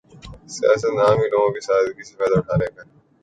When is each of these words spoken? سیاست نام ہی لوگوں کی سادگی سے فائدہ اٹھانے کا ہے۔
سیاست 0.55 0.91
نام 0.97 1.15
ہی 1.19 1.27
لوگوں 1.27 1.51
کی 1.53 1.61
سادگی 1.67 2.03
سے 2.03 2.13
فائدہ 2.17 2.35
اٹھانے 2.37 2.67
کا 2.67 2.81
ہے۔ 2.81 2.89